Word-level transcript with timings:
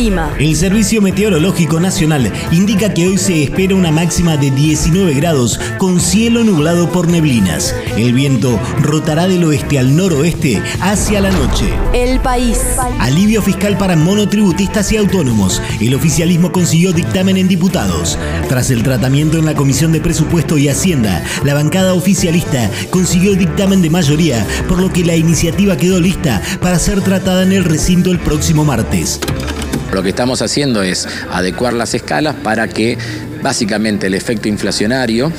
El 0.00 0.06
clima. 0.06 0.34
El 0.38 0.56
Servicio 0.56 1.02
Meteorológico 1.02 1.78
Nacional 1.78 2.32
indica 2.52 2.94
que 2.94 3.06
hoy 3.06 3.18
se 3.18 3.42
espera 3.42 3.74
una 3.74 3.90
máxima 3.90 4.38
de 4.38 4.50
19 4.50 5.12
grados 5.12 5.60
con 5.76 6.00
cielo 6.00 6.42
nublado 6.42 6.90
por 6.90 7.08
neblinas. 7.08 7.74
El 7.98 8.14
viento 8.14 8.58
rotará 8.80 9.28
del 9.28 9.44
oeste 9.44 9.78
al 9.78 9.94
noroeste 9.94 10.62
hacia 10.80 11.20
la 11.20 11.30
noche. 11.30 11.66
El 11.92 12.18
país. 12.20 12.58
Alivio 12.98 13.42
fiscal 13.42 13.76
para 13.76 13.94
monotributistas 13.94 14.90
y 14.92 14.96
autónomos. 14.96 15.60
El 15.80 15.94
oficialismo 15.94 16.50
consiguió 16.50 16.94
dictamen 16.94 17.36
en 17.36 17.48
diputados. 17.48 18.18
Tras 18.48 18.70
el 18.70 18.82
tratamiento 18.82 19.36
en 19.36 19.44
la 19.44 19.54
Comisión 19.54 19.92
de 19.92 20.00
Presupuesto 20.00 20.56
y 20.56 20.68
Hacienda, 20.70 21.22
la 21.44 21.52
bancada 21.52 21.92
oficialista 21.92 22.70
consiguió 22.88 23.34
dictamen 23.34 23.82
de 23.82 23.90
mayoría, 23.90 24.46
por 24.66 24.80
lo 24.80 24.90
que 24.90 25.04
la 25.04 25.16
iniciativa 25.16 25.76
quedó 25.76 26.00
lista 26.00 26.40
para 26.62 26.78
ser 26.78 27.02
tratada 27.02 27.42
en 27.42 27.52
el 27.52 27.64
recinto 27.64 28.10
el 28.10 28.18
próximo 28.18 28.64
martes. 28.64 29.20
Lo 29.92 30.02
que 30.02 30.10
estamos 30.10 30.40
haciendo 30.42 30.82
es 30.82 31.06
adecuar 31.30 31.72
las 31.72 31.94
escalas 31.94 32.36
para 32.36 32.68
que 32.68 32.96
básicamente 33.42 34.06
el 34.06 34.14
efecto 34.14 34.48
inflacionario 34.48 35.32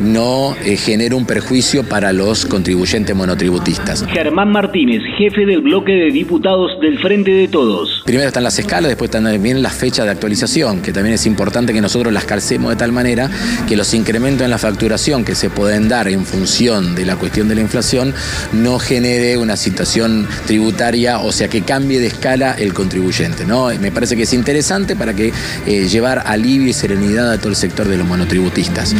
no 0.00 0.54
eh, 0.64 0.76
genere 0.76 1.14
un 1.14 1.26
perjuicio 1.26 1.84
para 1.84 2.12
los 2.12 2.46
contribuyentes 2.46 3.14
monotributistas. 3.16 4.06
Germán 4.06 4.50
Martínez, 4.52 5.02
jefe 5.18 5.46
del 5.46 5.62
bloque 5.62 5.92
de 5.92 6.10
diputados 6.10 6.78
del 6.80 6.98
Frente 6.98 7.30
de 7.30 7.48
Todos. 7.48 7.95
Primero 8.06 8.28
están 8.28 8.44
las 8.44 8.56
escalas, 8.58 8.88
después 8.88 9.10
también 9.10 9.62
las 9.62 9.74
fechas 9.74 10.04
de 10.04 10.12
actualización, 10.12 10.80
que 10.80 10.92
también 10.92 11.16
es 11.16 11.26
importante 11.26 11.72
que 11.72 11.80
nosotros 11.80 12.12
las 12.12 12.24
calcemos 12.24 12.70
de 12.70 12.76
tal 12.76 12.92
manera 12.92 13.28
que 13.68 13.76
los 13.76 13.92
incrementos 13.94 14.44
en 14.44 14.50
la 14.50 14.58
facturación 14.58 15.24
que 15.24 15.34
se 15.34 15.50
pueden 15.50 15.88
dar 15.88 16.06
en 16.06 16.24
función 16.24 16.94
de 16.94 17.04
la 17.04 17.16
cuestión 17.16 17.48
de 17.48 17.56
la 17.56 17.62
inflación 17.62 18.14
no 18.52 18.78
genere 18.78 19.36
una 19.36 19.56
situación 19.56 20.28
tributaria, 20.46 21.18
o 21.18 21.32
sea, 21.32 21.48
que 21.48 21.62
cambie 21.62 21.98
de 21.98 22.06
escala 22.06 22.52
el 22.52 22.72
contribuyente. 22.72 23.44
¿no? 23.44 23.68
Me 23.80 23.90
parece 23.90 24.14
que 24.16 24.22
es 24.22 24.32
interesante 24.32 24.94
para 24.94 25.12
que 25.12 25.32
eh, 25.66 25.88
llevar 25.88 26.22
alivio 26.26 26.68
y 26.68 26.72
serenidad 26.72 27.32
a 27.32 27.38
todo 27.38 27.48
el 27.48 27.56
sector 27.56 27.88
de 27.88 27.96
los 27.96 28.06
monotributistas. 28.06 28.94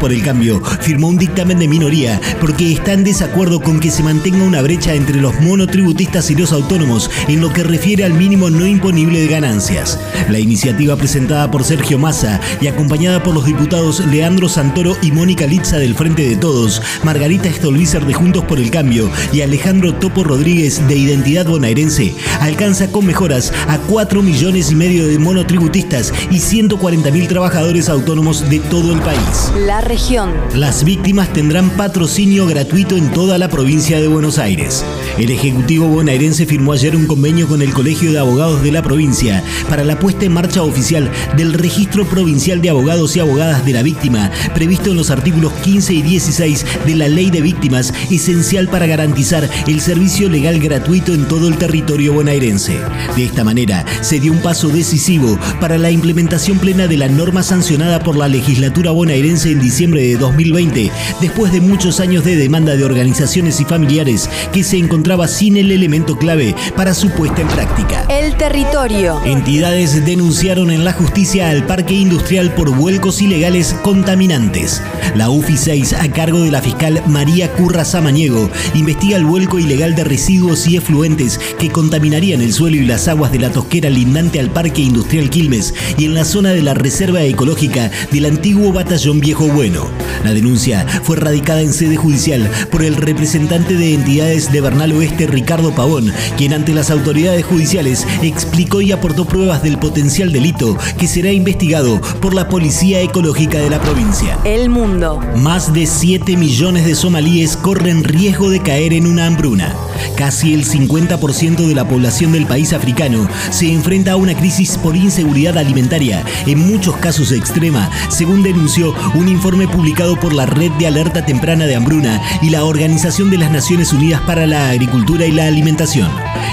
Por 0.00 0.12
el 0.12 0.22
Cambio 0.22 0.60
firmó 0.80 1.08
un 1.08 1.18
dictamen 1.18 1.58
de 1.58 1.68
minoría 1.68 2.20
porque 2.40 2.72
está 2.72 2.94
en 2.94 3.04
desacuerdo 3.04 3.60
con 3.60 3.78
que 3.78 3.90
se 3.90 4.02
mantenga 4.02 4.42
una 4.42 4.62
brecha 4.62 4.94
entre 4.94 5.20
los 5.20 5.38
monotributistas 5.40 6.30
y 6.30 6.34
los 6.34 6.52
autónomos 6.52 7.10
en 7.28 7.40
lo 7.40 7.52
que 7.52 7.62
refiere 7.62 8.04
al 8.04 8.14
mínimo 8.14 8.50
no 8.50 8.66
imponible 8.66 9.20
de 9.20 9.28
ganancias. 9.28 9.98
La 10.28 10.38
iniciativa 10.38 10.96
presentada 10.96 11.50
por 11.50 11.64
Sergio 11.64 11.98
Massa 11.98 12.40
y 12.60 12.66
acompañada 12.66 13.22
por 13.22 13.34
los 13.34 13.46
diputados 13.46 14.04
Leandro 14.06 14.48
Santoro 14.48 14.96
y 15.02 15.12
Mónica 15.12 15.46
Litza 15.46 15.78
del 15.78 15.94
Frente 15.94 16.28
de 16.28 16.36
Todos, 16.36 16.82
Margarita 17.02 17.50
Stolbizer 17.50 18.04
de 18.04 18.14
Juntos 18.14 18.44
por 18.44 18.58
el 18.58 18.70
Cambio 18.70 19.10
y 19.32 19.40
Alejandro 19.40 19.94
Topo 19.94 20.22
Rodríguez 20.22 20.86
de 20.86 20.96
Identidad 20.96 21.46
Bonaerense 21.46 22.14
alcanza 22.40 22.90
con 22.90 23.06
mejoras 23.06 23.52
a 23.68 23.78
4 23.78 24.22
millones 24.22 24.70
y 24.70 24.74
medio 24.74 25.06
de 25.06 25.18
monotributistas 25.18 26.12
y 26.30 26.38
140 26.38 27.10
mil 27.10 27.26
trabajadores 27.26 27.88
autónomos 27.88 28.48
de 28.48 28.60
todo 28.60 28.92
el 28.92 29.00
país. 29.00 29.52
La 29.66 29.80
región. 29.80 30.30
Las 30.54 30.84
víctimas 30.84 31.32
tendrán 31.32 31.70
patrocinio 31.70 32.46
gratuito 32.46 32.96
en 32.96 33.10
toda 33.12 33.38
la 33.38 33.48
provincia 33.48 34.00
de 34.00 34.08
Buenos 34.08 34.38
Aires. 34.38 34.84
El 35.18 35.30
Ejecutivo 35.30 35.86
bonaerense 35.86 36.46
firmó 36.46 36.72
ayer 36.72 36.94
un 36.94 37.06
convenio 37.06 37.48
con 37.48 37.62
el 37.62 37.72
Colegio 37.72 38.12
de 38.12 38.18
Abogados 38.18 38.62
de 38.62 38.72
la 38.72 38.82
provincia 38.82 39.42
para 39.68 39.84
la 39.84 39.98
puesta 39.98 40.09
en 40.20 40.32
marcha 40.32 40.62
oficial 40.62 41.10
del 41.36 41.54
Registro 41.54 42.04
Provincial 42.06 42.60
de 42.60 42.70
Abogados 42.70 43.14
y 43.16 43.20
Abogadas 43.20 43.64
de 43.64 43.72
la 43.72 43.82
Víctima, 43.82 44.30
previsto 44.54 44.90
en 44.90 44.96
los 44.96 45.10
artículos 45.10 45.52
15 45.62 45.94
y 45.94 46.02
16 46.02 46.66
de 46.84 46.96
la 46.96 47.08
Ley 47.08 47.30
de 47.30 47.40
Víctimas, 47.40 47.94
esencial 48.10 48.68
para 48.68 48.86
garantizar 48.86 49.48
el 49.66 49.80
servicio 49.80 50.28
legal 50.28 50.58
gratuito 50.58 51.14
en 51.14 51.26
todo 51.28 51.48
el 51.48 51.56
territorio 51.56 52.12
bonaerense. 52.12 52.78
De 53.16 53.24
esta 53.24 53.44
manera, 53.44 53.84
se 54.00 54.20
dio 54.20 54.32
un 54.32 54.42
paso 54.42 54.68
decisivo 54.68 55.38
para 55.60 55.78
la 55.78 55.90
implementación 55.90 56.58
plena 56.58 56.86
de 56.86 56.96
la 56.96 57.08
norma 57.08 57.42
sancionada 57.42 58.00
por 58.00 58.16
la 58.16 58.28
legislatura 58.28 58.90
bonaerense 58.90 59.52
en 59.52 59.60
diciembre 59.60 60.02
de 60.02 60.16
2020, 60.16 60.90
después 61.20 61.52
de 61.52 61.60
muchos 61.60 62.00
años 62.00 62.24
de 62.24 62.36
demanda 62.36 62.76
de 62.76 62.84
organizaciones 62.84 63.60
y 63.60 63.64
familiares 63.64 64.28
que 64.52 64.64
se 64.64 64.76
encontraba 64.76 65.28
sin 65.28 65.56
el 65.56 65.70
elemento 65.70 66.18
clave 66.18 66.54
para 66.76 66.94
su 66.94 67.10
puesta 67.10 67.42
en 67.42 67.48
práctica. 67.48 68.04
El 68.08 68.36
territorio. 68.36 69.20
Entidades 69.24 69.99
denunciaron 70.04 70.70
en 70.70 70.84
la 70.84 70.92
justicia 70.92 71.50
al 71.50 71.66
parque 71.66 71.94
industrial 71.94 72.54
por 72.54 72.74
vuelcos 72.74 73.20
ilegales 73.22 73.74
contaminantes. 73.82 74.82
La 75.14 75.30
UFI 75.30 75.56
6, 75.56 75.92
a 75.94 76.10
cargo 76.10 76.40
de 76.40 76.50
la 76.50 76.62
fiscal 76.62 77.02
María 77.06 77.52
Curra 77.52 77.84
Samaniego, 77.84 78.50
investiga 78.74 79.16
el 79.16 79.24
vuelco 79.24 79.58
ilegal 79.58 79.94
de 79.94 80.04
residuos 80.04 80.66
y 80.66 80.76
efluentes 80.76 81.38
que 81.58 81.70
contaminarían 81.70 82.40
el 82.40 82.52
suelo 82.52 82.76
y 82.76 82.86
las 82.86 83.08
aguas 83.08 83.32
de 83.32 83.38
la 83.38 83.50
tosquera 83.50 83.90
lindante 83.90 84.40
al 84.40 84.50
parque 84.50 84.82
industrial 84.82 85.30
Quilmes 85.30 85.74
y 85.98 86.04
en 86.04 86.14
la 86.14 86.24
zona 86.24 86.50
de 86.50 86.62
la 86.62 86.74
reserva 86.74 87.22
ecológica 87.22 87.90
del 88.10 88.26
antiguo 88.26 88.72
batallón 88.72 89.20
Viejo 89.20 89.46
Bueno. 89.48 89.86
La 90.24 90.32
denuncia 90.32 90.86
fue 91.02 91.16
radicada 91.16 91.62
en 91.62 91.72
sede 91.72 91.96
judicial 91.96 92.50
por 92.70 92.82
el 92.82 92.96
representante 92.96 93.74
de 93.74 93.94
entidades 93.94 94.52
de 94.52 94.60
Bernal 94.60 94.92
Oeste, 94.92 95.26
Ricardo 95.26 95.74
Pavón, 95.74 96.12
quien 96.36 96.52
ante 96.52 96.74
las 96.74 96.90
autoridades 96.90 97.44
judiciales 97.44 98.06
explicó 98.22 98.80
y 98.80 98.92
aportó 98.92 99.24
pruebas 99.24 99.62
del 99.62 99.78
potencial 99.90 100.30
delito 100.30 100.78
que 100.98 101.08
será 101.08 101.32
investigado 101.32 102.00
por 102.20 102.32
la 102.32 102.48
Policía 102.48 103.00
Ecológica 103.00 103.58
de 103.58 103.70
la 103.70 103.80
provincia. 103.80 104.38
El 104.44 104.70
mundo. 104.70 105.18
Más 105.34 105.72
de 105.72 105.84
7 105.84 106.36
millones 106.36 106.86
de 106.86 106.94
somalíes 106.94 107.56
corren 107.56 108.04
riesgo 108.04 108.50
de 108.50 108.60
caer 108.60 108.92
en 108.92 109.08
una 109.08 109.26
hambruna. 109.26 109.74
Casi 110.16 110.54
el 110.54 110.64
50% 110.64 111.66
de 111.66 111.74
la 111.74 111.88
población 111.88 112.30
del 112.30 112.46
país 112.46 112.72
africano 112.72 113.28
se 113.50 113.72
enfrenta 113.72 114.12
a 114.12 114.16
una 114.16 114.36
crisis 114.36 114.78
por 114.78 114.94
inseguridad 114.94 115.58
alimentaria, 115.58 116.24
en 116.46 116.60
muchos 116.70 116.96
casos 116.98 117.32
extrema, 117.32 117.90
según 118.10 118.44
denunció 118.44 118.94
un 119.14 119.26
informe 119.26 119.66
publicado 119.66 120.14
por 120.20 120.32
la 120.32 120.46
Red 120.46 120.70
de 120.78 120.86
Alerta 120.86 121.26
Temprana 121.26 121.66
de 121.66 121.74
Hambruna 121.74 122.22
y 122.42 122.50
la 122.50 122.62
Organización 122.62 123.28
de 123.28 123.38
las 123.38 123.50
Naciones 123.50 123.92
Unidas 123.92 124.20
para 124.20 124.46
la 124.46 124.70
Agricultura 124.70 125.26
y 125.26 125.32
la 125.32 125.48
Alimentación. 125.48 126.08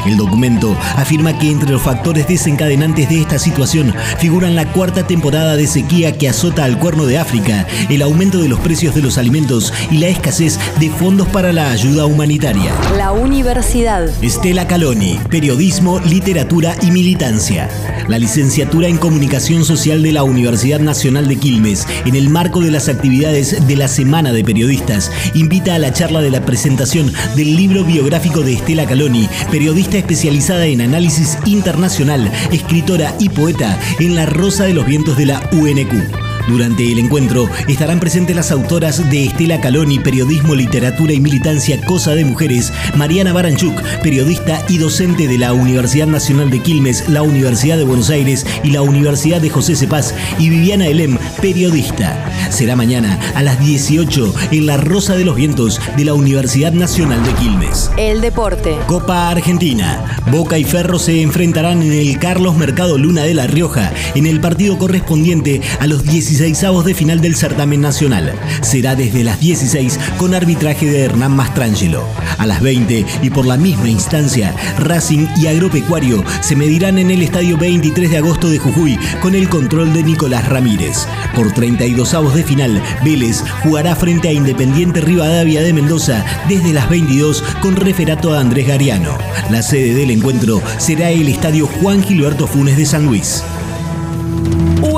El 0.08 0.18
documento 0.18 0.78
afirma 0.96 1.38
que 1.38 1.52
entre 1.52 1.72
los 1.72 1.82
factores 1.82 2.28
desencadenantes 2.28 3.10
de 3.10 3.22
esta 3.22 3.38
situación 3.40 3.94
figuran 4.20 4.56
la 4.56 4.72
cuarta 4.72 5.06
temporada 5.06 5.56
de 5.58 5.68
sequía 5.68 6.18
que 6.18 6.30
azota 6.30 6.64
al 6.64 6.80
cuerno 6.80 7.06
de 7.06 7.18
África, 7.18 7.68
el 7.90 8.02
aumento 8.02 8.40
de 8.40 8.48
los 8.48 8.60
precios 8.60 8.96
de 8.96 9.02
los 9.02 9.18
alimentos 9.18 9.74
y 9.92 9.98
la 9.98 10.08
escasez 10.08 10.60
de 10.80 10.90
fondos 10.90 11.28
para 11.28 11.52
la 11.52 11.72
ayuda 11.72 12.06
humanitaria. 12.06 12.74
La 12.98 13.12
universidad. 13.12 14.10
Estela 14.24 14.68
Caloni, 14.68 15.20
Periodismo, 15.30 16.00
Literatura 16.00 16.76
y 16.82 16.92
Militancia. 16.92 17.70
La 18.08 18.18
licenciatura 18.20 18.88
en 18.88 18.98
Comunicación 18.98 19.66
Social 19.66 20.02
de 20.02 20.14
la 20.14 20.24
Universidad 20.24 20.80
Nacional 20.80 21.28
de 21.28 21.36
Quilmes, 21.36 21.86
en 22.06 22.16
el 22.16 22.30
marco 22.30 22.62
de 22.62 22.72
las 22.72 22.88
actividades 22.88 23.68
de 23.68 23.76
la 23.76 23.88
Semana 23.88 24.32
de 24.32 24.44
Periodistas, 24.44 25.12
invita 25.34 25.76
a 25.76 25.80
la 25.80 25.92
charla 25.92 26.22
de 26.22 26.32
la 26.32 26.46
presentación 26.46 27.12
del 27.36 27.56
libro 27.56 27.84
biográfico 27.84 28.42
de 28.42 28.54
Estela 28.54 28.86
Caloni, 28.86 29.28
periodista 29.52 29.98
especializada 29.98 30.66
en 30.68 30.82
análisis 30.82 31.38
internacional, 31.46 32.32
escritora 32.52 33.14
y 33.20 33.30
poeta 33.30 33.78
en 34.00 34.16
La 34.16 34.26
Rosa 34.26 34.64
de 34.64 34.74
los 34.74 34.86
Vientos 34.86 35.18
de 35.18 35.26
la 35.26 35.50
UNQ. 35.52 36.27
Durante 36.48 36.90
el 36.90 37.00
encuentro 37.00 37.50
estarán 37.68 38.00
presentes 38.00 38.34
las 38.34 38.52
autoras 38.52 39.10
de 39.10 39.26
Estela 39.26 39.60
Caloni, 39.60 40.00
Periodismo, 40.00 40.56
Literatura 40.56 41.12
y 41.12 41.20
Militancia, 41.20 41.80
Cosa 41.86 42.16
de 42.16 42.24
Mujeres, 42.24 42.72
Mariana 42.96 43.34
Baranchuk, 43.34 43.82
periodista 44.02 44.64
y 44.70 44.78
docente 44.78 45.28
de 45.28 45.38
la 45.38 45.52
Universidad 45.52 46.08
Nacional 46.08 46.50
de 46.50 46.62
Quilmes, 46.62 47.10
la 47.10 47.22
Universidad 47.22 47.78
de 47.78 47.84
Buenos 47.84 48.10
Aires 48.10 48.46
y 48.64 48.72
la 48.72 48.82
Universidad 48.82 49.42
de 49.42 49.50
José 49.50 49.76
Cepaz, 49.76 50.16
y 50.40 50.50
Viviana 50.50 50.88
Elem, 50.88 51.18
periodista. 51.42 52.16
Será 52.50 52.78
mañana 52.78 53.20
a 53.36 53.44
las 53.44 53.60
18 53.60 54.34
en 54.52 54.66
la 54.68 54.78
Rosa 54.78 55.16
de 55.16 55.26
los 55.26 55.36
Vientos 55.36 55.82
de 55.98 56.06
la 56.06 56.14
Universidad 56.14 56.72
Nacional 56.72 57.24
de 57.26 57.34
Quilmes. 57.34 57.92
El 57.98 58.22
deporte. 58.22 58.78
Copa 58.88 59.30
Argentina. 59.30 60.18
Boca 60.32 60.58
y 60.58 60.64
Ferro 60.64 60.98
se 60.98 61.22
enfrentarán 61.22 61.82
en 61.82 61.92
el 61.92 62.20
Carlos 62.20 62.56
Mercado 62.56 62.98
Luna 62.98 63.24
de 63.24 63.34
La 63.34 63.48
Rioja 63.48 63.92
en 64.16 64.26
el 64.26 64.40
partido 64.40 64.78
correspondiente 64.78 65.62
a 65.80 65.88
los 65.88 66.04
16 66.06 66.37
de 66.38 66.94
final 66.94 67.20
del 67.20 67.36
certamen 67.36 67.82
nacional. 67.82 68.32
Será 68.62 68.96
desde 68.96 69.24
las 69.24 69.40
16 69.40 70.00
con 70.18 70.36
arbitraje 70.36 70.86
de 70.86 71.02
Hernán 71.02 71.36
Mastrangelo. 71.36 72.08
A 72.38 72.46
las 72.46 72.62
20 72.62 73.06
y 73.24 73.30
por 73.32 73.48
la 73.48 73.58
misma 73.58 73.90
instancia, 73.90 74.56
Racing 74.78 75.26
y 75.38 75.48
Agropecuario 75.48 76.24
se 76.42 76.56
medirán 76.56 77.00
en 77.00 77.10
el 77.10 77.24
estadio 77.24 77.58
23 77.58 78.12
de 78.12 78.18
agosto 78.18 78.50
de 78.50 78.60
Jujuy 78.60 79.00
con 79.20 79.34
el 79.34 79.50
control 79.50 79.94
de 79.94 80.04
Nicolás 80.04 80.48
Ramírez. 80.48 81.08
Por 81.36 81.52
32 81.52 82.14
avos 82.14 82.36
de 82.36 82.44
final, 82.44 82.84
Vélez 83.04 83.44
jugará 83.64 83.96
frente 83.96 84.28
a 84.28 84.34
Independiente 84.34 85.02
Rivadavia 85.02 85.64
de 85.64 85.74
Mendoza 85.74 86.24
desde 86.48 86.72
las 86.72 86.88
22 86.88 87.44
con 87.62 87.76
referato 87.76 88.34
a 88.34 88.42
Andrés 88.42 88.68
Gariano. 88.68 89.18
La 89.50 89.64
sede 89.64 89.96
del 89.96 90.12
encuentro 90.12 90.62
será 90.78 91.10
el 91.10 91.30
estadio 91.30 91.66
Juan 91.66 92.04
Gilberto 92.04 92.46
Funes 92.46 92.78
de 92.78 92.86
San 92.86 93.08
Luis. 93.08 93.44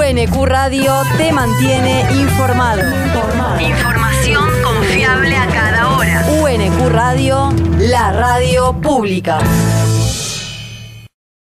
UNQ 0.09 0.44
Radio 0.45 1.03
te 1.17 1.31
mantiene 1.31 2.03
informado. 2.13 2.81
Información 3.61 4.50
confiable 4.63 5.38
a 5.38 5.45
cada 5.45 5.95
hora. 5.95 6.25
UNQ 6.41 6.89
Radio, 6.89 7.53
la 7.77 8.11
radio 8.11 8.73
pública. 8.73 9.38